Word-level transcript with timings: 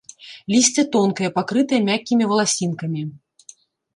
Лісце 0.53 0.85
тонкае, 0.95 1.29
пакрытае 1.35 1.81
мяккімі 1.89 2.29
валасінкамі. 2.31 3.01